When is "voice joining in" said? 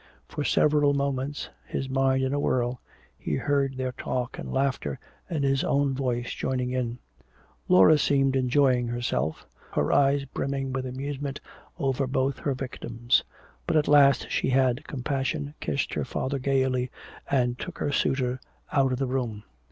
5.93-6.97